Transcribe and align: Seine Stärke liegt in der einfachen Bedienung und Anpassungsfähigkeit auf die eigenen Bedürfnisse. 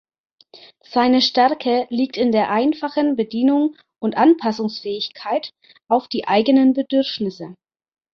Seine 0.83 1.21
Stärke 1.21 1.85
liegt 1.91 2.17
in 2.17 2.31
der 2.31 2.49
einfachen 2.49 3.15
Bedienung 3.15 3.75
und 3.99 4.17
Anpassungsfähigkeit 4.17 5.53
auf 5.89 6.07
die 6.07 6.27
eigenen 6.27 6.73
Bedürfnisse. 6.73 7.53